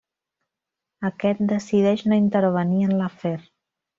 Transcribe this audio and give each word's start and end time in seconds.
Aquest 1.09 1.43
decideix 1.51 2.03
no 2.11 2.19
intervenir 2.23 2.83
en 2.89 2.97
l'afer. 3.03 3.37